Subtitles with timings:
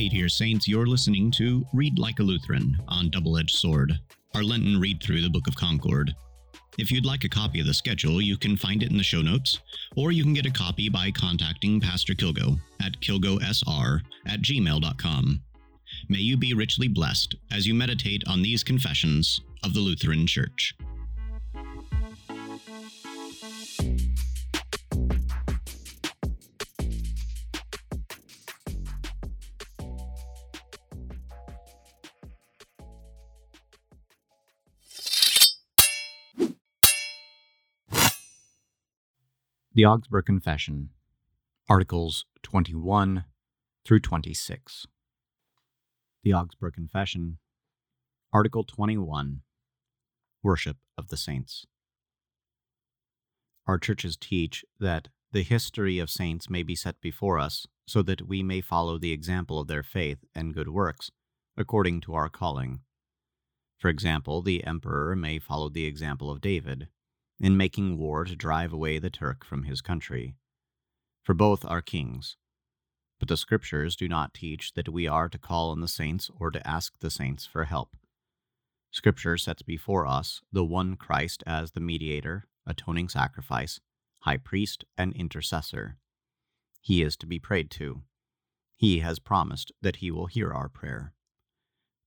[0.00, 3.92] Hey, dear saints, you're listening to Read Like a Lutheran on Double Edged Sword,
[4.34, 6.14] our Lenten read through the Book of Concord.
[6.78, 9.20] If you'd like a copy of the schedule, you can find it in the show
[9.20, 9.60] notes,
[9.98, 15.42] or you can get a copy by contacting Pastor Kilgo at kilgosr at gmail.com.
[16.08, 20.74] May you be richly blessed as you meditate on these confessions of the Lutheran Church.
[39.72, 40.90] The Augsburg Confession,
[41.68, 43.24] Articles 21
[43.84, 44.88] through 26.
[46.24, 47.38] The Augsburg Confession,
[48.32, 49.42] Article 21
[50.42, 51.66] Worship of the Saints.
[53.68, 58.26] Our churches teach that the history of saints may be set before us so that
[58.26, 61.12] we may follow the example of their faith and good works
[61.56, 62.80] according to our calling.
[63.78, 66.88] For example, the emperor may follow the example of David
[67.40, 70.36] in making war to drive away the Turk from his country.
[71.22, 72.36] For both are kings.
[73.18, 76.50] But the Scriptures do not teach that we are to call on the saints or
[76.50, 77.96] to ask the saints for help.
[78.90, 83.80] Scripture sets before us the one Christ as the mediator, atoning sacrifice,
[84.20, 85.96] high priest, and intercessor.
[86.80, 88.02] He is to be prayed to.
[88.76, 91.14] He has promised that he will hear our prayer.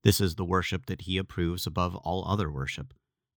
[0.03, 2.93] This is the worship that he approves above all other worship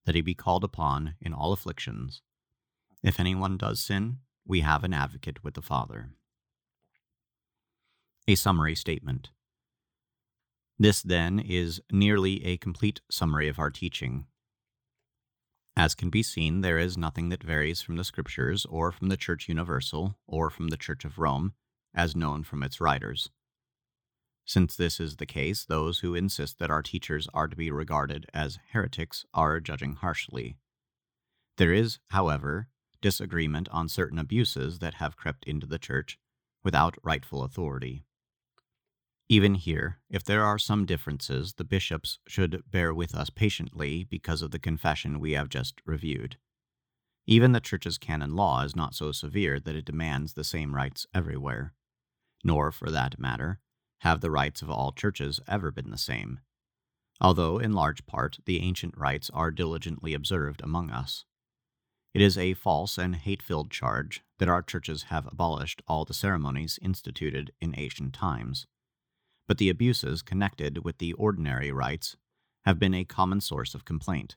[0.06, 2.22] that he be called upon in all afflictions.
[3.02, 6.10] If anyone does sin, we have an advocate with the Father.
[8.26, 9.30] A summary statement.
[10.78, 14.26] This, then, is nearly a complete summary of our teaching.
[15.76, 19.16] As can be seen, there is nothing that varies from the Scriptures, or from the
[19.16, 21.52] Church Universal, or from the Church of Rome,
[21.94, 23.30] as known from its writers.
[24.46, 28.26] Since this is the case, those who insist that our teachers are to be regarded
[28.32, 30.56] as heretics are judging harshly.
[31.56, 32.68] There is, however,
[33.02, 36.18] disagreement on certain abuses that have crept into the Church
[36.62, 38.04] without rightful authority.
[39.28, 44.42] Even here, if there are some differences, the bishops should bear with us patiently because
[44.42, 46.36] of the confession we have just reviewed.
[47.26, 51.04] Even the Church's canon law is not so severe that it demands the same rights
[51.12, 51.74] everywhere,
[52.44, 53.58] nor, for that matter,
[54.00, 56.40] have the rites of all churches ever been the same,
[57.20, 61.24] although in large part the ancient rites are diligently observed among us.
[62.12, 66.14] It is a false and hate filled charge that our churches have abolished all the
[66.14, 68.66] ceremonies instituted in ancient times,
[69.46, 72.16] but the abuses connected with the ordinary rites
[72.64, 74.36] have been a common source of complaint.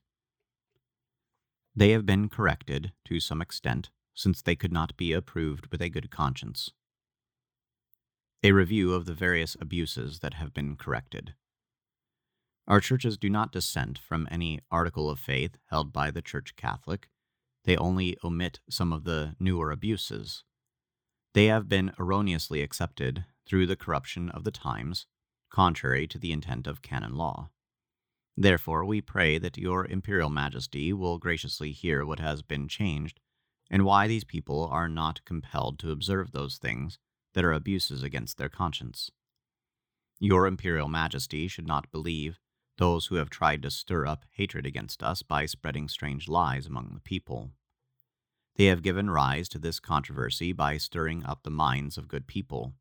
[1.75, 5.89] They have been corrected to some extent, since they could not be approved with a
[5.89, 6.71] good conscience
[8.41, 11.33] a review of the various abuses that have been corrected.
[12.67, 17.09] Our churches do not dissent from any article of faith held by the Church Catholic,
[17.65, 20.43] they only omit some of the newer abuses.
[21.33, 25.05] They have been erroneously accepted through the corruption of the times,
[25.49, 27.49] contrary to the intent of canon law.
[28.37, 33.19] Therefore, we pray that your Imperial Majesty will graciously hear what has been changed
[33.69, 36.97] and why these people are not compelled to observe those things
[37.33, 39.11] that are abuses against their conscience.
[40.19, 42.39] Your Imperial Majesty should not believe
[42.77, 46.91] those who have tried to stir up hatred against us by spreading strange lies among
[46.93, 47.51] the people.
[48.55, 52.73] They have given rise to this controversy by stirring up the minds of good people.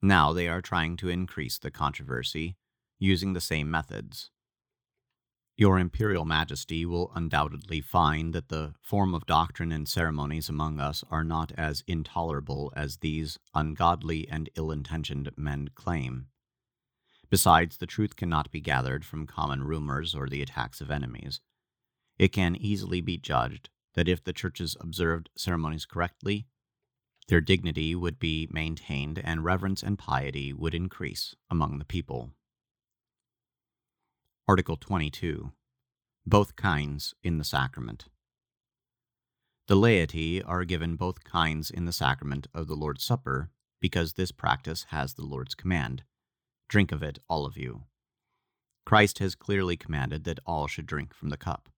[0.00, 2.56] Now they are trying to increase the controversy
[2.98, 4.30] using the same methods.
[5.60, 11.02] Your Imperial Majesty will undoubtedly find that the form of doctrine and ceremonies among us
[11.10, 16.28] are not as intolerable as these ungodly and ill intentioned men claim.
[17.28, 21.40] Besides, the truth cannot be gathered from common rumors or the attacks of enemies.
[22.20, 26.46] It can easily be judged that if the churches observed ceremonies correctly,
[27.26, 32.30] their dignity would be maintained and reverence and piety would increase among the people.
[34.48, 35.52] Article 22
[36.26, 38.06] Both kinds in the sacrament.
[39.66, 44.32] The laity are given both kinds in the sacrament of the Lord's Supper because this
[44.32, 46.02] practice has the Lord's command
[46.66, 47.82] Drink of it, all of you.
[48.86, 51.68] Christ has clearly commanded that all should drink from the cup.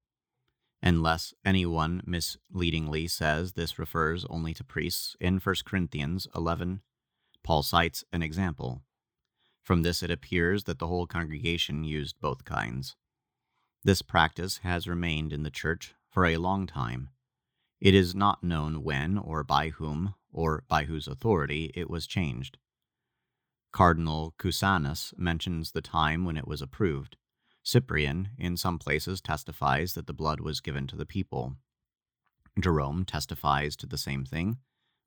[0.81, 6.83] Unless anyone misleadingly says this refers only to priests, in 1 Corinthians 11,
[7.43, 8.83] Paul cites an example
[9.63, 12.97] from this, it appears that the whole congregation used both kinds.
[13.85, 17.11] This practice has remained in the church for a long time.
[17.81, 22.59] It is not known when or by whom or by whose authority it was changed.
[23.73, 27.17] Cardinal Cusanus mentions the time when it was approved.
[27.63, 31.57] Cyprian, in some places, testifies that the blood was given to the people.
[32.59, 34.59] Jerome testifies to the same thing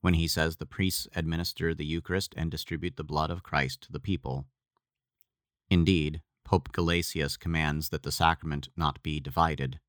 [0.04, 3.90] when he says the priests administer the Eucharist and distribute the blood of Christ to
[3.90, 4.44] the people.
[5.70, 9.80] Indeed, Pope Gelasius commands that the sacrament not be divided.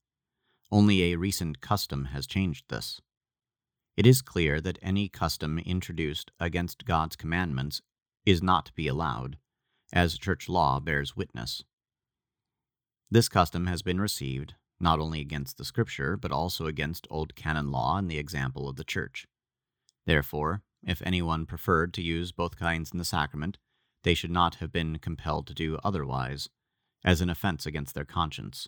[0.72, 3.02] Only a recent custom has changed this.
[3.98, 7.82] It is clear that any custom introduced against God's commandments
[8.26, 9.38] is not to be allowed,
[9.92, 11.66] as church law bears witness.
[13.12, 17.70] This custom has been received not only against the Scripture, but also against old canon
[17.70, 19.28] law and the example of the Church.
[20.06, 23.58] Therefore, if anyone preferred to use both kinds in the sacrament,
[24.04, 26.50] they should not have been compelled to do otherwise,
[27.04, 28.68] as an offense against their conscience.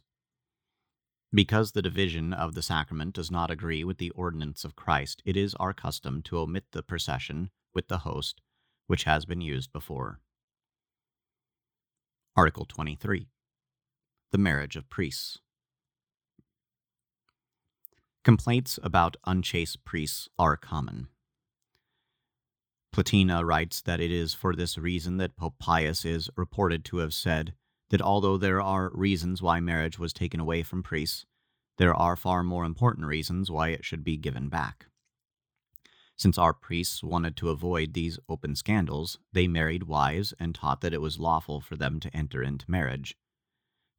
[1.32, 5.38] Because the division of the sacrament does not agree with the ordinance of Christ, it
[5.38, 8.42] is our custom to omit the procession with the host,
[8.88, 10.20] which has been used before.
[12.36, 13.28] Article 23
[14.32, 15.40] The Marriage of Priests.
[18.24, 21.10] Complaints about unchaste priests are common.
[22.92, 27.14] Platina writes that it is for this reason that Pope Pius is reported to have
[27.14, 27.54] said
[27.90, 31.26] that although there are reasons why marriage was taken away from priests,
[31.78, 34.88] there are far more important reasons why it should be given back.
[36.18, 40.94] Since our priests wanted to avoid these open scandals, they married wives and taught that
[40.94, 43.16] it was lawful for them to enter into marriage.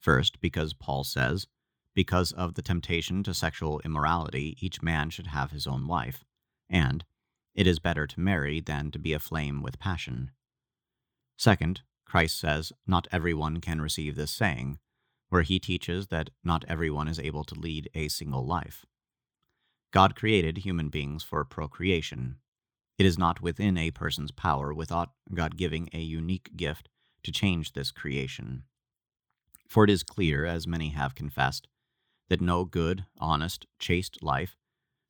[0.01, 1.47] First, because Paul says,
[1.95, 6.25] because of the temptation to sexual immorality, each man should have his own wife,
[6.69, 7.05] and
[7.59, 10.31] it is better to marry than to be aflame with passion.
[11.37, 14.79] Second, Christ says, Not everyone can receive this saying,
[15.29, 18.87] where he teaches that not everyone is able to lead a single life.
[19.91, 22.37] God created human beings for procreation.
[22.97, 26.89] It is not within a person's power, without God giving a unique gift,
[27.25, 28.63] to change this creation.
[29.67, 31.67] For it is clear, as many have confessed,
[32.29, 34.55] that no good, honest, chaste life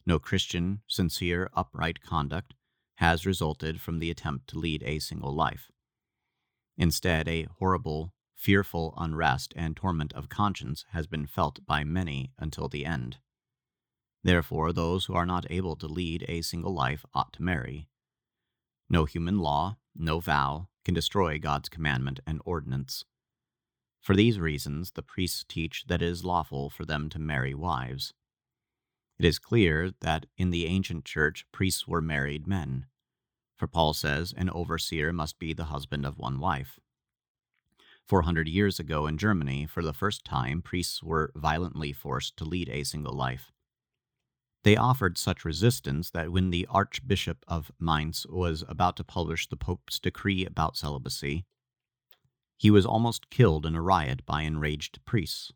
[0.09, 2.55] no Christian, sincere, upright conduct
[2.95, 5.71] has resulted from the attempt to lead a single life.
[6.79, 12.69] Instead, a horrible, fearful unrest and torment of conscience has been felt by many until
[12.69, 13.19] the end.
[14.25, 17.91] Therefore, those who are not able to lead a single life ought to marry.
[18.89, 23.05] No human law, no vow, can destroy God's commandment and ordinance.
[24.01, 28.15] For these reasons, the priests teach that it is lawful for them to marry wives.
[29.19, 32.87] It is clear that in the ancient church, priests were married men.
[33.57, 36.79] For Paul says, an overseer must be the husband of one wife.
[38.07, 42.45] Four hundred years ago in Germany, for the first time, priests were violently forced to
[42.45, 43.51] lead a single life.
[44.63, 49.57] They offered such resistance that when the Archbishop of Mainz was about to publish the
[49.57, 51.45] Pope's decree about celibacy,
[52.57, 55.53] he was almost killed in a riot by enraged priests.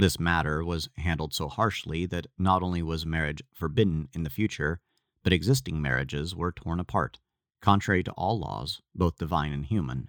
[0.00, 4.78] This matter was handled so harshly that not only was marriage forbidden in the future,
[5.24, 7.18] but existing marriages were torn apart,
[7.60, 10.08] contrary to all laws, both divine and human.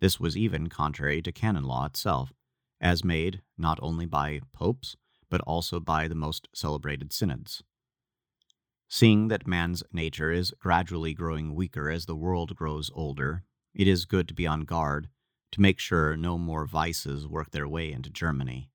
[0.00, 2.34] This was even contrary to canon law itself,
[2.78, 4.96] as made not only by popes,
[5.30, 7.62] but also by the most celebrated synods.
[8.86, 14.04] Seeing that man's nature is gradually growing weaker as the world grows older, it is
[14.04, 15.08] good to be on guard
[15.52, 18.68] to make sure no more vices work their way into Germany.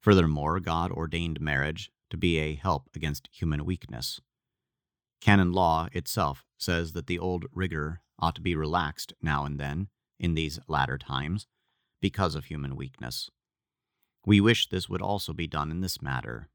[0.00, 4.20] Furthermore, God ordained marriage to be a help against human weakness.
[5.20, 9.88] Canon law itself says that the old rigor ought to be relaxed now and then,
[10.18, 11.46] in these latter times,
[12.00, 13.30] because of human weakness.
[14.24, 16.48] We wish this would also be done in this matter.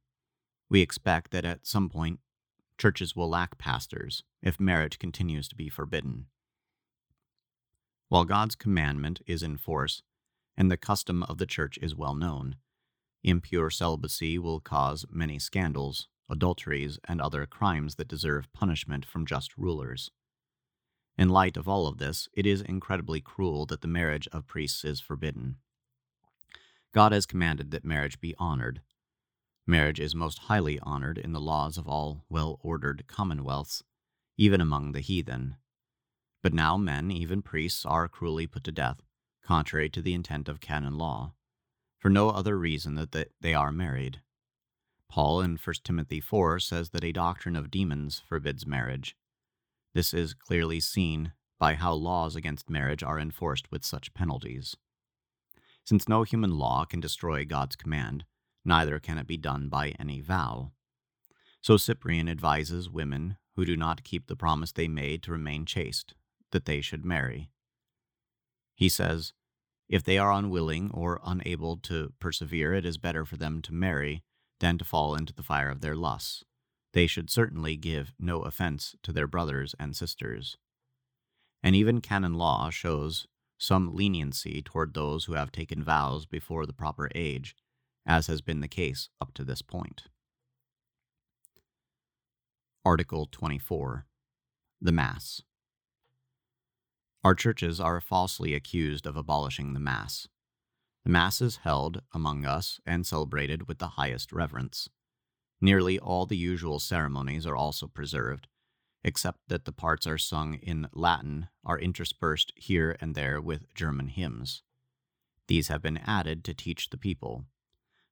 [0.69, 2.19] We expect that at some point
[2.77, 6.25] churches will lack pastors if marriage continues to be forbidden.
[8.09, 10.01] While God's commandment is in force,
[10.57, 12.55] and the custom of the church is well known,
[13.23, 19.55] Impure celibacy will cause many scandals, adulteries, and other crimes that deserve punishment from just
[19.57, 20.09] rulers.
[21.17, 24.83] In light of all of this, it is incredibly cruel that the marriage of priests
[24.83, 25.57] is forbidden.
[26.93, 28.81] God has commanded that marriage be honored.
[29.67, 33.83] Marriage is most highly honored in the laws of all well ordered commonwealths,
[34.35, 35.57] even among the heathen.
[36.41, 39.01] But now men, even priests, are cruelly put to death,
[39.43, 41.33] contrary to the intent of canon law
[42.01, 44.21] for no other reason that they are married.
[45.07, 49.15] Paul in 1 Timothy 4 says that a doctrine of demons forbids marriage.
[49.93, 54.75] This is clearly seen by how laws against marriage are enforced with such penalties.
[55.85, 58.25] Since no human law can destroy God's command,
[58.65, 60.71] neither can it be done by any vow.
[61.61, 66.15] So Cyprian advises women who do not keep the promise they made to remain chaste,
[66.51, 67.51] that they should marry.
[68.73, 69.33] He says,
[69.91, 74.23] If they are unwilling or unable to persevere, it is better for them to marry
[74.61, 76.45] than to fall into the fire of their lusts.
[76.93, 80.57] They should certainly give no offense to their brothers and sisters.
[81.61, 86.73] And even canon law shows some leniency toward those who have taken vows before the
[86.73, 87.53] proper age,
[88.05, 90.03] as has been the case up to this point.
[92.85, 94.05] Article 24
[94.79, 95.41] The Mass.
[97.23, 100.27] Our churches are falsely accused of abolishing the Mass.
[101.03, 104.89] The Mass is held among us and celebrated with the highest reverence.
[105.59, 108.47] Nearly all the usual ceremonies are also preserved,
[109.03, 114.07] except that the parts are sung in Latin are interspersed here and there with German
[114.07, 114.63] hymns.
[115.47, 117.45] These have been added to teach the people.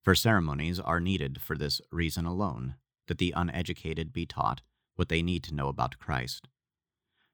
[0.03, 2.75] For ceremonies are needed for this reason alone,
[3.07, 4.61] that the uneducated be taught
[4.95, 6.47] what they need to know about Christ.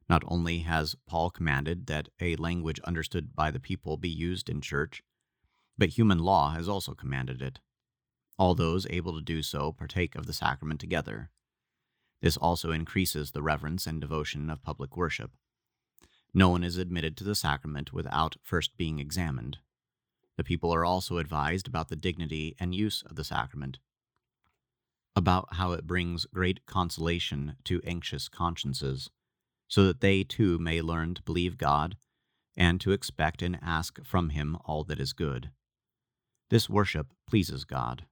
[0.07, 4.61] Not only has Paul commanded that a language understood by the people be used in
[4.61, 5.01] church,
[5.77, 7.59] but human law has also commanded it.
[8.37, 11.31] All those able to do so partake of the sacrament together.
[12.21, 15.31] This also increases the reverence and devotion of public worship.
[16.33, 19.57] No one is admitted to the sacrament without first being examined.
[20.37, 23.79] The people are also advised about the dignity and use of the sacrament,
[25.15, 29.09] about how it brings great consolation to anxious consciences
[29.67, 31.97] so that they too may learn to believe God
[32.57, 35.51] and to expect and ask from Him all that is good.
[36.49, 38.05] This worship pleases God.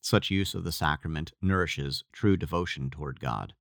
[0.00, 3.54] Such use of the sacrament nourishes true devotion toward God.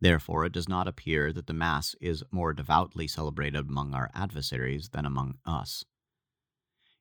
[0.00, 4.90] Therefore, it does not appear that the Mass is more devoutly celebrated among our adversaries
[4.90, 5.84] than among us.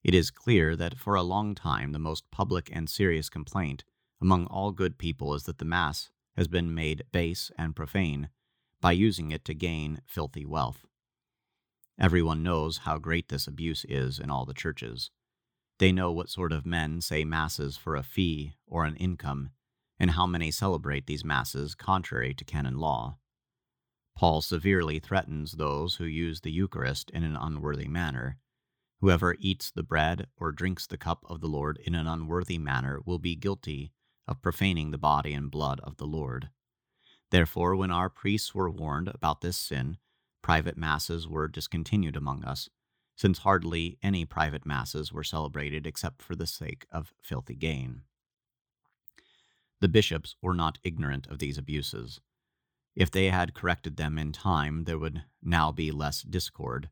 [0.03, 3.84] It is clear that for a long time the most public and serious complaint
[4.22, 8.29] among all good people is that the Mass has been made base and profane
[8.81, 10.86] by using it to gain filthy wealth.
[12.00, 15.10] Everyone knows how great this abuse is in all the churches.
[15.79, 19.51] They know what sort of men say masses for a fee or an income,
[20.00, 23.17] and how many celebrate these masses contrary to canon law.
[24.15, 28.38] Paul severely threatens those who use the Eucharist in an unworthy manner.
[29.00, 33.00] Whoever eats the bread or drinks the cup of the Lord in an unworthy manner
[33.05, 33.91] will be guilty
[34.27, 36.50] of profaning the body and blood of the Lord.
[37.29, 39.98] Therefore, when our priests were warned about this sin,
[40.41, 42.69] private masses were discontinued among us,
[43.15, 48.03] since hardly any private masses were celebrated except for the sake of filthy gain.
[49.81, 52.22] The bishops were not ignorant of these abuses.
[52.96, 56.89] If they had corrected them in time, there would now be less discord.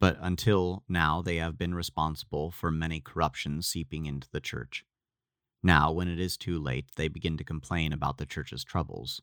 [0.00, 4.84] But until now, they have been responsible for many corruptions seeping into the church.
[5.62, 9.20] Now, when it is too late, they begin to complain about the church's troubles.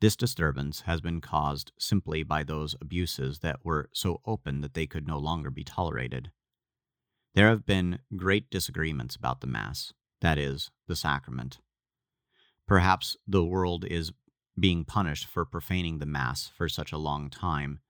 [0.00, 4.86] This disturbance has been caused simply by those abuses that were so open that they
[4.86, 6.30] could no longer be tolerated.
[7.34, 9.92] There have been great disagreements about the Mass,
[10.22, 11.58] that is, the sacrament.
[12.66, 14.12] Perhaps the world is
[14.58, 17.80] being punished for profaning the Mass for such a long time,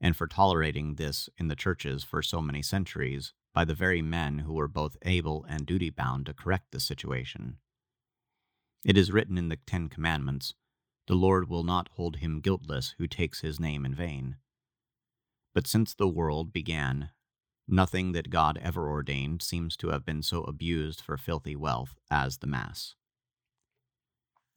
[0.00, 4.40] and for tolerating this in the churches for so many centuries by the very men
[4.40, 7.58] who were both able and duty bound to correct the situation.
[8.84, 10.54] It is written in the Ten Commandments
[11.10, 14.36] the Lord will not hold him guiltless who takes his name in vain.
[15.52, 17.10] But since the world began,
[17.66, 22.38] nothing that God ever ordained seems to have been so abused for filthy wealth as
[22.38, 22.94] the Mass.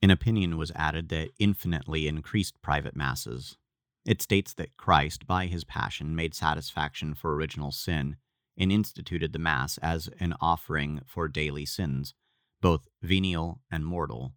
[0.04, 3.58] An opinion was added that infinitely increased private masses.
[4.06, 8.18] It states that Christ, by his passion, made satisfaction for original sin
[8.56, 12.14] and instituted the Mass as an offering for daily sins,
[12.62, 14.36] both venial and mortal.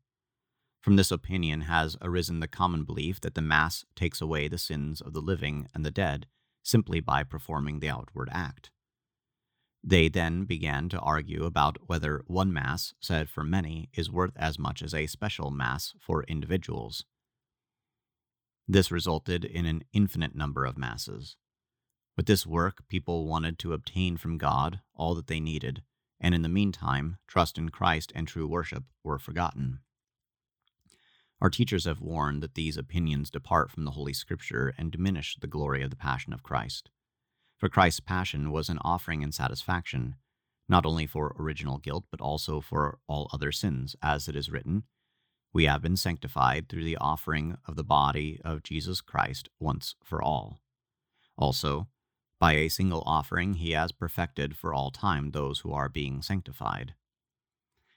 [0.86, 5.00] From this opinion has arisen the common belief that the Mass takes away the sins
[5.00, 6.28] of the living and the dead
[6.62, 8.70] simply by performing the outward act.
[9.82, 14.60] They then began to argue about whether one Mass said for many is worth as
[14.60, 17.04] much as a special Mass for individuals.
[18.68, 21.36] This resulted in an infinite number of Masses.
[22.16, 25.82] With this work, people wanted to obtain from God all that they needed,
[26.20, 29.80] and in the meantime, trust in Christ and true worship were forgotten.
[31.40, 35.46] Our teachers have warned that these opinions depart from the Holy Scripture and diminish the
[35.46, 36.90] glory of the Passion of Christ.
[37.58, 40.16] For Christ's Passion was an offering and satisfaction,
[40.68, 44.84] not only for original guilt, but also for all other sins, as it is written,
[45.52, 50.22] We have been sanctified through the offering of the body of Jesus Christ once for
[50.22, 50.60] all.
[51.36, 51.86] Also,
[52.38, 56.94] by a single offering, he has perfected for all time those who are being sanctified.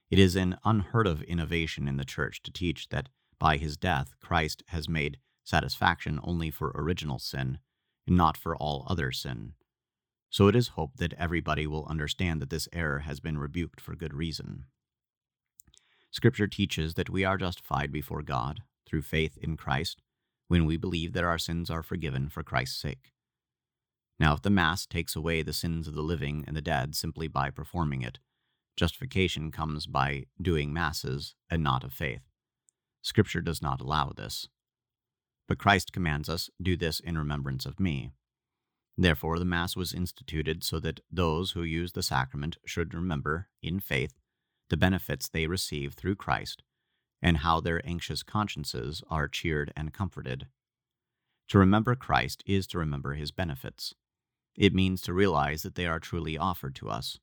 [0.10, 4.13] It is an unheard of innovation in the Church to teach that by his death,
[4.22, 7.60] Christ has made satisfaction only for original sin,
[8.05, 9.53] and not for all other sin.
[10.29, 13.96] So it is hoped that everybody will understand that this error has been rebuked for
[13.96, 14.65] good reason.
[16.12, 20.01] Scripture teaches that we are justified before God through faith in Christ
[20.48, 23.13] when we believe that our sins are forgiven for Christ's sake.
[24.19, 27.27] Now, if the Mass takes away the sins of the living and the dead simply
[27.27, 28.19] by performing it,
[28.75, 32.28] justification comes by doing Masses and not of faith.
[33.01, 34.48] Scripture does not allow this.
[35.48, 38.12] But Christ commands us, Do this in remembrance of me.
[38.98, 43.79] Therefore, the Mass was instituted so that those who use the sacrament should remember, in
[43.79, 44.13] faith,
[44.70, 46.63] the benefits they receive through Christ,
[47.22, 50.48] and how their anxious consciences are cheered and comforted.
[51.50, 53.96] To remember Christ is to remember his benefits.
[54.56, 57.20] It means to realize that they are truly offered to us.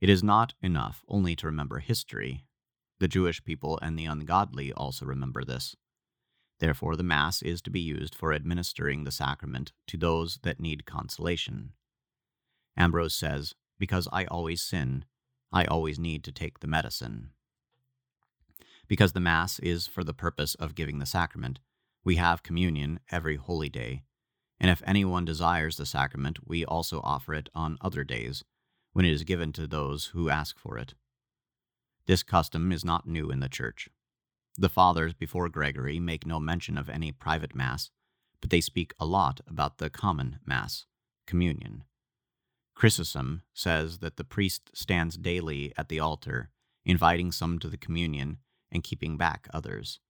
[0.00, 2.46] It is not enough only to remember history.
[3.00, 5.76] The Jewish people and the ungodly also remember this.
[6.60, 10.86] Therefore, the Mass is to be used for administering the sacrament to those that need
[10.86, 11.72] consolation.
[12.76, 15.04] Ambrose says, Because I always sin,
[15.52, 17.30] I always need to take the medicine.
[18.86, 21.58] Because the Mass is for the purpose of giving the sacrament,
[22.04, 24.02] we have communion every holy day,
[24.60, 28.44] and if anyone desires the sacrament, we also offer it on other days,
[28.92, 30.94] when it is given to those who ask for it.
[32.06, 33.88] This custom is not new in the Church.
[34.56, 37.90] The Fathers before Gregory make no mention of any private Mass,
[38.40, 40.84] but they speak a lot about the common Mass,
[41.26, 41.84] communion.
[42.74, 46.50] Chrysostom says that the priest stands daily at the altar,
[46.84, 48.38] inviting some to the communion
[48.70, 50.00] and keeping back others.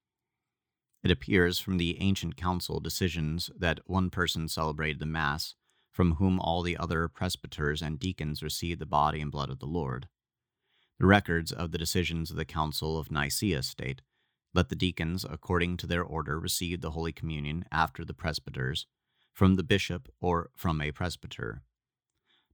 [1.05, 5.55] It appears from the ancient council decisions that one person celebrated the Mass,
[5.93, 9.67] from whom all the other presbyters and deacons received the body and blood of the
[9.67, 10.09] Lord.
[10.99, 14.03] The records of the decisions of the Council of Nicaea state
[14.55, 18.87] let the deacons, according to their order, receive the Holy Communion after the presbyters,
[19.33, 21.63] from the bishop or from a presbyter.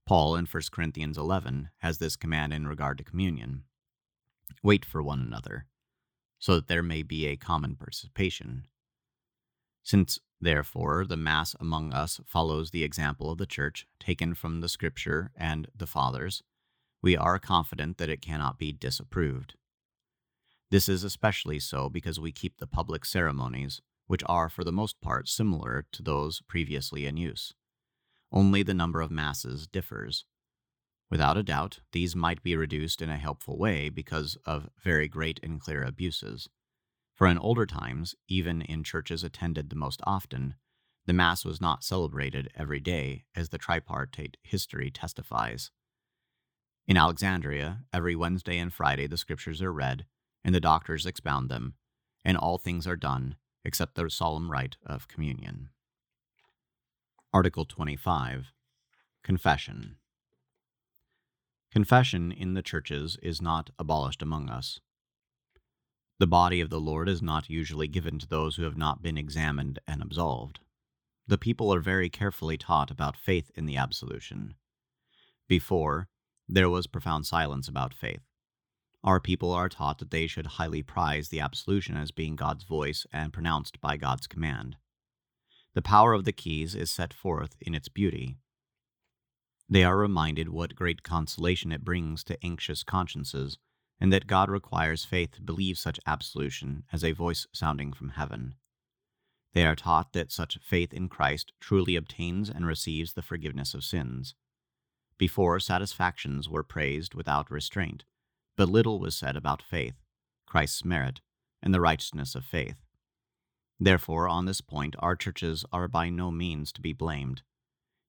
[0.07, 3.65] Paul in 1 Corinthians 11 has this command in regard to communion
[4.63, 5.67] Wait for one another
[6.39, 8.65] so that there may be a common participation.
[9.83, 14.69] Since, therefore, the Mass among us follows the example of the Church taken from the
[14.69, 16.43] Scripture and the Fathers,
[17.03, 19.55] we are confident that it cannot be disapproved.
[20.71, 25.01] This is especially so because we keep the public ceremonies, which are for the most
[25.01, 27.55] part similar to those previously in use.
[28.33, 30.25] Only the number of Masses differs,
[31.11, 35.41] Without a doubt, these might be reduced in a helpful way because of very great
[35.43, 36.49] and clear abuses.
[37.15, 40.55] For in older times, even in churches attended the most often,
[41.07, 45.73] the Mass was not celebrated every day, as the tripartite history testifies.
[46.91, 50.07] In Alexandria, every Wednesday and Friday the Scriptures are read,
[50.43, 51.75] and the doctors expound them,
[52.25, 55.69] and all things are done except the solemn rite of communion.
[57.33, 58.51] Article 25
[59.23, 59.99] Confession
[61.71, 64.81] Confession in the churches is not abolished among us.
[66.19, 69.17] The body of the Lord is not usually given to those who have not been
[69.17, 70.59] examined and absolved.
[71.29, 74.55] The people are very carefully taught about faith in the absolution.
[75.47, 76.09] Before,
[76.53, 78.23] there was profound silence about faith.
[79.03, 83.07] Our people are taught that they should highly prize the absolution as being God's voice
[83.13, 84.77] and pronounced by God's command.
[85.75, 88.37] The power of the keys is set forth in its beauty,
[89.73, 93.57] they are reminded what great consolation it brings to anxious consciences,
[94.01, 98.57] and that God requires faith to believe such absolution as a voice sounding from heaven.
[99.55, 103.85] They are taught that such faith in Christ truly obtains and receives the forgiveness of
[103.85, 104.35] sins.
[105.21, 108.05] Before, satisfactions were praised without restraint,
[108.57, 109.97] but little was said about faith,
[110.47, 111.21] Christ's merit,
[111.63, 112.79] and the righteousness of faith.
[113.79, 117.43] Therefore, on this point, our churches are by no means to be blamed.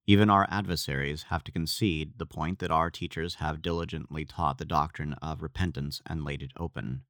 [0.06, 4.64] Even our adversaries have to concede the point that our teachers have diligently taught the
[4.64, 7.02] doctrine of repentance and laid it open.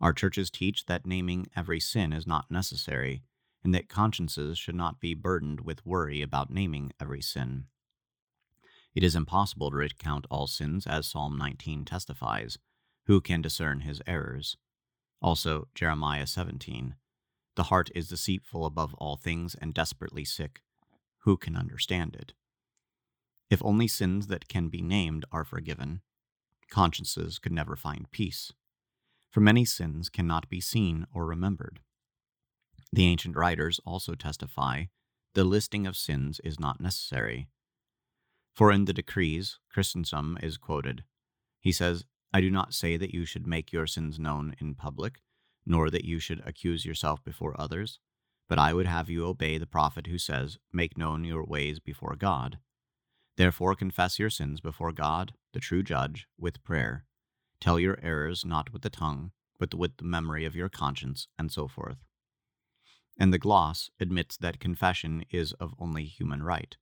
[0.00, 3.24] Our churches teach that naming every sin is not necessary,
[3.64, 7.64] and that consciences should not be burdened with worry about naming every sin.
[8.96, 12.58] It is impossible to recount all sins, as Psalm 19 testifies.
[13.06, 14.56] Who can discern his errors?
[15.20, 16.96] Also, Jeremiah 17.
[17.54, 20.62] The heart is deceitful above all things and desperately sick
[21.26, 22.32] who can understand it?
[23.50, 26.02] If only sins that can be named are forgiven,
[26.70, 28.52] consciences could never find peace,
[29.28, 31.80] for many sins cannot be seen or remembered.
[32.92, 34.84] The ancient writers also testify
[35.34, 37.48] the listing of sins is not necessary.
[38.56, 41.04] For in the decrees, Chrysostom is quoted.
[41.60, 45.20] He says, I do not say that you should make your sins known in public,
[45.66, 47.98] nor that you should accuse yourself before others,
[48.48, 52.14] But I would have you obey the prophet who says, Make known your ways before
[52.16, 52.58] God.
[53.36, 57.04] Therefore confess your sins before God, the true judge, with prayer.
[57.60, 61.50] Tell your errors not with the tongue, but with the memory of your conscience, and
[61.50, 61.98] so forth.
[63.18, 66.76] And the gloss admits that confession is of only human right.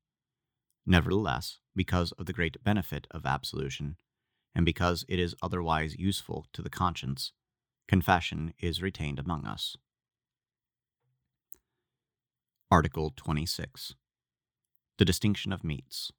[0.87, 3.97] Nevertheless, because of the great benefit of absolution,
[4.55, 7.33] and because it is otherwise useful to the conscience,
[7.89, 9.77] confession is retained among us.
[12.71, 13.95] Article 26
[14.99, 16.13] The distinction of meats.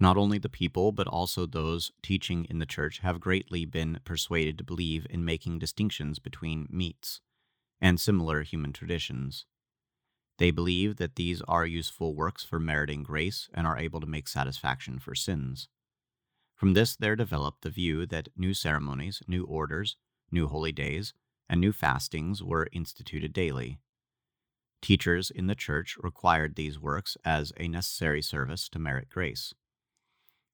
[0.00, 4.58] Not only the people, but also those teaching in the church have greatly been persuaded
[4.58, 7.20] to believe in making distinctions between meats
[7.80, 9.46] and similar human traditions.
[10.38, 14.26] They believe that these are useful works for meriting grace and are able to make
[14.26, 15.68] satisfaction for sins.
[16.54, 19.96] From this, there developed the view that new ceremonies, new orders,
[20.30, 21.14] new holy days,
[21.48, 23.78] and new fastings were instituted daily.
[24.80, 29.54] Teachers in the church required these works as a necessary service to merit grace.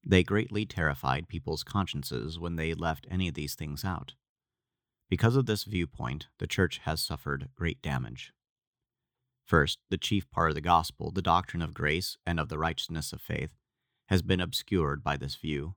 [0.05, 4.13] They greatly terrified people's consciences when they left any of these things out.
[5.09, 8.31] Because of this viewpoint, the church has suffered great damage.
[9.51, 13.11] First, the chief part of the gospel, the doctrine of grace and of the righteousness
[13.11, 13.57] of faith,
[14.07, 15.75] has been obscured by this view.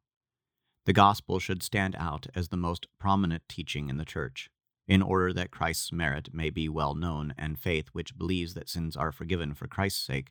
[0.85, 4.49] The gospel should stand out as the most prominent teaching in the church,
[4.87, 8.97] in order that Christ's merit may be well known and faith which believes that sins
[8.97, 10.31] are forgiven for Christ's sake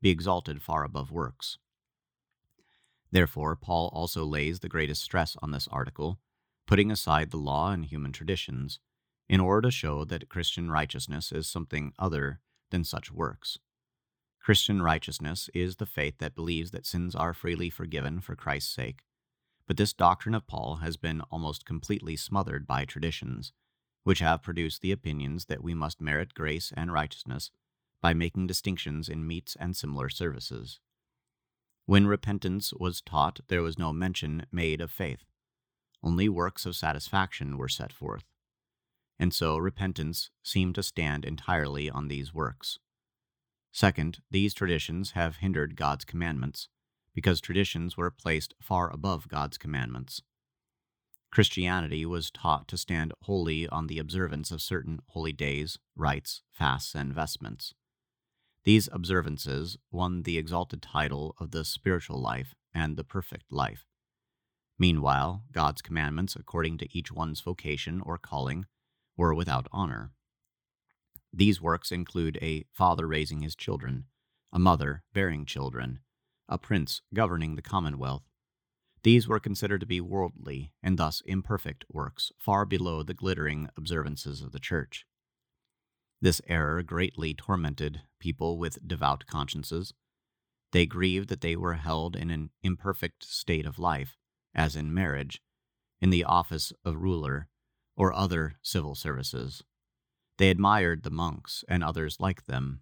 [0.00, 1.58] be exalted far above works.
[3.10, 6.20] Therefore, Paul also lays the greatest stress on this article,
[6.64, 8.78] putting aside the law and human traditions,
[9.28, 12.38] in order to show that Christian righteousness is something other
[12.70, 13.58] than such works.
[14.40, 19.02] Christian righteousness is the faith that believes that sins are freely forgiven for Christ's sake.
[19.66, 23.52] But this doctrine of Paul has been almost completely smothered by traditions,
[24.02, 27.50] which have produced the opinions that we must merit grace and righteousness
[28.02, 30.78] by making distinctions in meats and similar services.
[31.86, 35.24] When repentance was taught, there was no mention made of faith.
[36.02, 38.24] Only works of satisfaction were set forth.
[39.18, 42.78] And so repentance seemed to stand entirely on these works.
[43.72, 46.68] Second, these traditions have hindered God's commandments,
[47.14, 50.22] because traditions were placed far above God's commandments.
[51.30, 56.94] Christianity was taught to stand wholly on the observance of certain holy days, rites, fasts,
[56.94, 57.74] and vestments.
[58.64, 63.86] These observances won the exalted title of the spiritual life and the perfect life.
[64.78, 68.66] Meanwhile, God's commandments, according to each one's vocation or calling,
[69.16, 70.12] were without honor.
[71.32, 74.04] These works include a father raising his children,
[74.52, 76.00] a mother bearing children,
[76.48, 78.22] a prince governing the commonwealth.
[79.02, 84.40] These were considered to be worldly and thus imperfect works, far below the glittering observances
[84.40, 85.04] of the church.
[86.20, 89.92] This error greatly tormented people with devout consciences.
[90.72, 94.16] They grieved that they were held in an imperfect state of life,
[94.54, 95.42] as in marriage,
[96.00, 97.48] in the office of ruler,
[97.96, 99.62] or other civil services.
[100.38, 102.80] They admired the monks and others like them.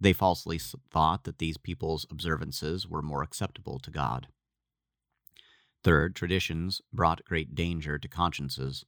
[0.00, 4.28] They falsely thought that these people's observances were more acceptable to God.
[5.82, 8.84] Third, traditions brought great danger to consciences.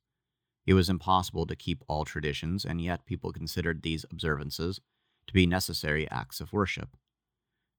[0.66, 4.80] It was impossible to keep all traditions, and yet people considered these observances
[5.26, 6.96] to be necessary acts of worship.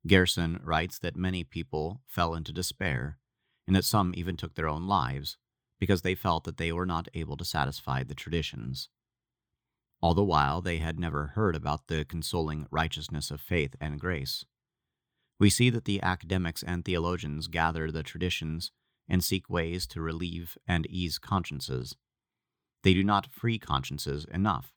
[0.08, 3.20] Gerson writes that many people fell into despair,
[3.68, 5.38] and that some even took their own lives,
[5.80, 8.90] because they felt that they were not able to satisfy the traditions.
[10.02, 14.46] All the while, they had never heard about the consoling righteousness of faith and grace.
[15.40, 18.72] We see that the academics and theologians gather the traditions
[19.08, 21.96] and seek ways to relieve and ease consciences.
[22.84, 24.74] They do not free consciences enough,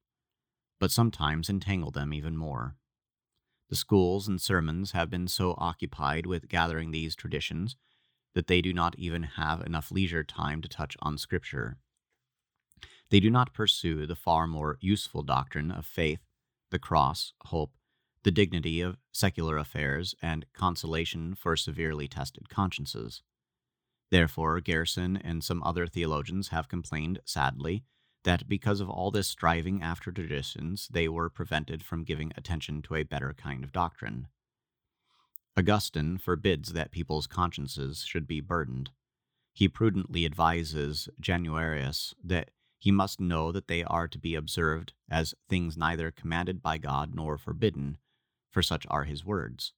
[0.80, 2.76] but sometimes entangle them even more.
[3.70, 7.76] The schools and sermons have been so occupied with gathering these traditions
[8.34, 11.76] that they do not even have enough leisure time to touch on Scripture.
[13.10, 16.20] They do not pursue the far more useful doctrine of faith,
[16.70, 17.72] the cross, hope,
[18.24, 23.22] the dignity of secular affairs, and consolation for severely tested consciences.
[24.10, 27.84] Therefore, Gerson and some other theologians have complained, sadly,
[28.24, 32.94] that because of all this striving after traditions, they were prevented from giving attention to
[32.94, 34.28] a better kind of doctrine.
[35.56, 38.90] Augustine forbids that people's consciences should be burdened.
[39.52, 45.34] He prudently advises Januarius that he must know that they are to be observed as
[45.48, 47.98] things neither commanded by God nor forbidden,
[48.50, 49.72] for such are his words.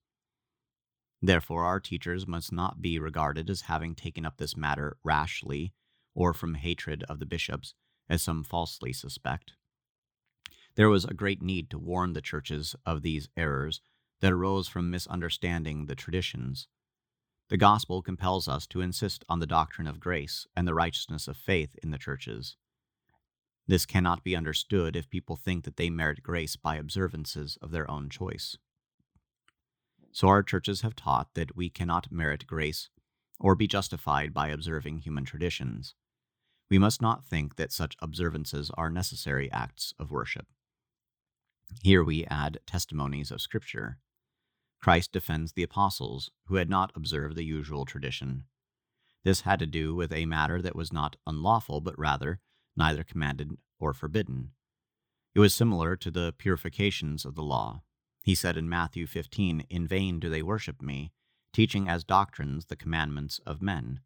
[1.21, 5.73] Therefore, our teachers must not be regarded as having taken up this matter rashly
[6.13, 7.73] or from hatred of the bishops,
[8.09, 9.53] as some falsely suspect.
[10.75, 13.81] There was a great need to warn the churches of these errors
[14.21, 16.67] that arose from misunderstanding the traditions.
[17.49, 21.37] The gospel compels us to insist on the doctrine of grace and the righteousness of
[21.37, 22.55] faith in the churches.
[23.67, 27.89] This cannot be understood if people think that they merit grace by observances of their
[27.89, 28.57] own choice.
[30.11, 32.89] So our churches have taught that we cannot merit grace
[33.39, 35.93] or be justified by observing human traditions.
[36.69, 40.47] We must not think that such observances are necessary acts of worship.
[41.83, 43.97] Here we add testimonies of Scripture.
[44.85, 48.43] Christ defends the apostles, who had not observed the usual tradition.
[49.23, 52.39] This had to do with a matter that was not unlawful, but rather
[52.77, 54.51] neither commanded or forbidden.
[55.33, 57.81] It was similar to the purifications of the law.
[58.21, 61.11] He said in Matthew 15, In vain do they worship me,
[61.51, 64.01] teaching as doctrines the commandments of men.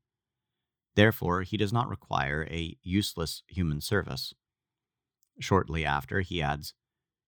[0.95, 4.33] Therefore, he does not require a useless human service.
[5.41, 6.73] Shortly after, he adds,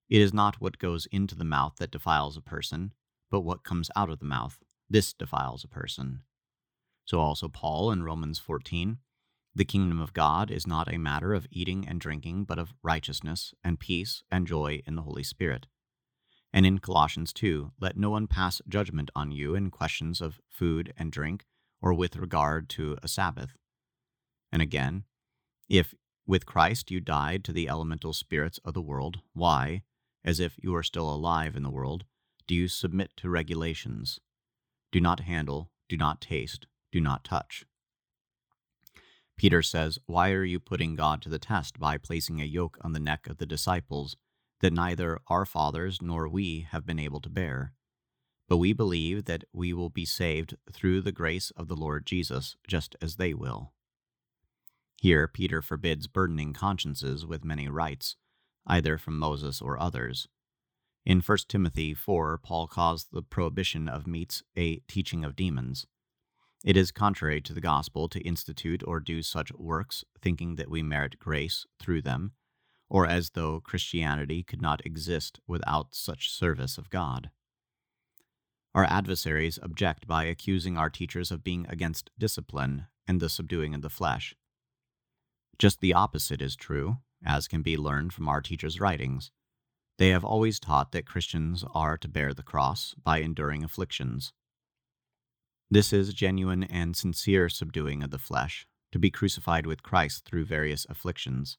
[0.07, 2.93] It is not what goes into the mouth that defiles a person,
[3.31, 4.59] but what comes out of the mouth.
[4.89, 6.21] This defiles a person.
[7.05, 8.99] So also Paul in Romans 14
[9.53, 13.53] the kingdom of God is not a matter of eating and drinking, but of righteousness
[13.63, 15.67] and peace and joy in the Holy Spirit.
[16.53, 20.93] And in Colossians 2, let no one pass judgment on you in questions of food
[20.97, 21.45] and drink,
[21.81, 23.57] or with regard to a Sabbath.
[24.53, 25.03] And again,
[25.67, 25.93] if
[26.25, 29.83] with Christ you died to the elemental spirits of the world, why,
[30.23, 32.05] as if you were still alive in the world,
[32.51, 34.19] do you submit to regulations?
[34.91, 37.63] Do not handle, do not taste, do not touch.
[39.37, 42.91] Peter says, Why are you putting God to the test by placing a yoke on
[42.91, 44.17] the neck of the disciples
[44.59, 47.71] that neither our fathers nor we have been able to bear?
[48.49, 52.57] But we believe that we will be saved through the grace of the Lord Jesus,
[52.67, 53.71] just as they will.
[55.01, 58.17] Here, Peter forbids burdening consciences with many rites,
[58.67, 60.27] either from Moses or others.
[61.05, 65.87] In 1 Timothy 4, Paul calls the prohibition of meats a teaching of demons.
[66.63, 70.83] It is contrary to the gospel to institute or do such works, thinking that we
[70.83, 72.33] merit grace through them,
[72.87, 77.31] or as though Christianity could not exist without such service of God.
[78.75, 83.81] Our adversaries object by accusing our teachers of being against discipline and the subduing of
[83.81, 84.35] the flesh.
[85.57, 89.31] Just the opposite is true, as can be learned from our teachers' writings.
[90.01, 94.33] They have always taught that Christians are to bear the cross by enduring afflictions
[95.73, 100.43] this is genuine and sincere subduing of the flesh, to be crucified with Christ through
[100.43, 101.57] various afflictions.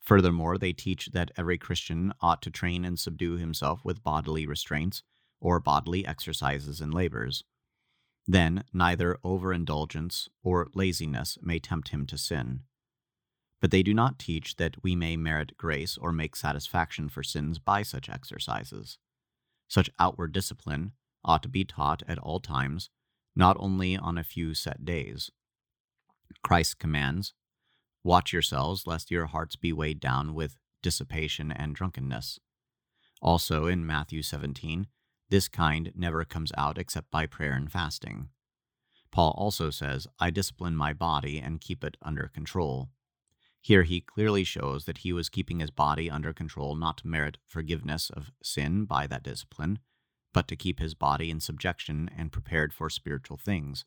[0.00, 5.04] Furthermore, they teach that every Christian ought to train and subdue himself with bodily restraints
[5.40, 7.44] or bodily exercises and labors.
[8.26, 12.62] Then neither overindulgence or laziness may tempt him to sin.
[13.60, 17.58] But they do not teach that we may merit grace or make satisfaction for sins
[17.58, 18.98] by such exercises.
[19.68, 20.92] Such outward discipline
[21.24, 22.90] ought to be taught at all times
[23.36, 25.30] not only on a few set days.
[26.42, 27.34] Christ commands,
[28.02, 32.38] Watch yourselves, lest your hearts be weighed down with dissipation and drunkenness.
[33.20, 34.86] Also in Matthew 17,
[35.28, 38.28] this kind never comes out except by prayer and fasting.
[39.12, 42.88] Paul also says, I discipline my body and keep it under control.
[43.60, 47.36] Here he clearly shows that he was keeping his body under control not to merit
[47.46, 49.78] forgiveness of sin by that discipline,
[50.32, 53.84] but to keep his body in subjection and prepared for spiritual things,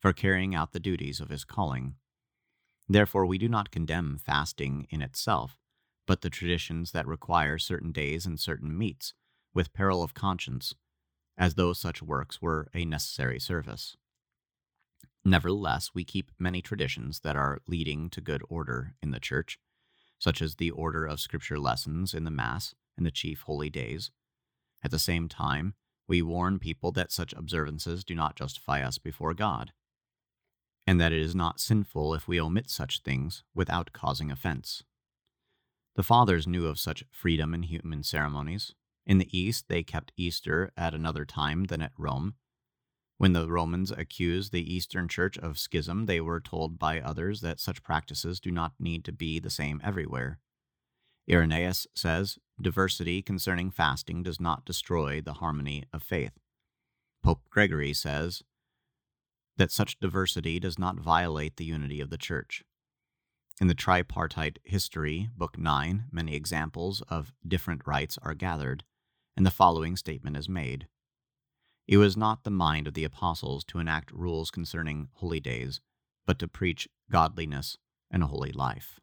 [0.00, 1.94] for carrying out the duties of his calling.
[2.88, 5.58] Therefore, we do not condemn fasting in itself,
[6.06, 9.14] but the traditions that require certain days and certain meats,
[9.54, 10.74] with peril of conscience,
[11.38, 13.96] as though such works were a necessary service.
[15.24, 19.58] Nevertheless, we keep many traditions that are leading to good order in the Church,
[20.18, 24.10] such as the order of Scripture lessons in the Mass and the chief holy days.
[24.82, 25.74] At the same time,
[26.06, 29.72] we warn people that such observances do not justify us before God,
[30.86, 34.82] and that it is not sinful if we omit such things without causing offense.
[35.96, 38.74] The fathers knew of such freedom in human ceremonies.
[39.06, 42.34] In the East, they kept Easter at another time than at Rome.
[43.16, 47.60] When the Romans accused the Eastern Church of schism, they were told by others that
[47.60, 50.40] such practices do not need to be the same everywhere.
[51.30, 56.32] Irenaeus says, diversity concerning fasting does not destroy the harmony of faith.
[57.22, 58.42] Pope Gregory says
[59.56, 62.64] that such diversity does not violate the unity of the Church.
[63.60, 68.82] In the Tripartite History, Book 9, many examples of different rites are gathered,
[69.36, 70.88] and the following statement is made
[71.86, 75.80] It was not the mind of the apostles to enact rules concerning holy days,
[76.26, 77.76] but to preach godliness
[78.10, 79.00] and a holy life.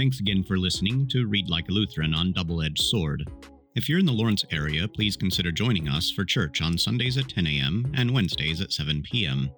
[0.00, 3.30] Thanks again for listening to Read Like a Lutheran on Double Edged Sword.
[3.74, 7.28] If you're in the Lawrence area, please consider joining us for church on Sundays at
[7.28, 7.92] 10 a.m.
[7.94, 9.50] and Wednesdays at 7 p.m.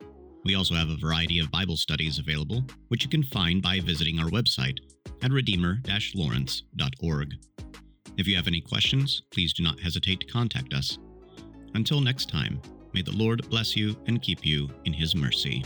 [0.44, 4.18] We also have a variety of Bible studies available, which you can find by visiting
[4.18, 4.78] our website
[5.22, 5.78] at redeemer
[6.16, 7.34] lawrence.org.
[8.16, 10.98] If you have any questions, please do not hesitate to contact us.
[11.74, 12.60] Until next time,
[12.92, 15.62] may the Lord bless you and keep you in his mercy.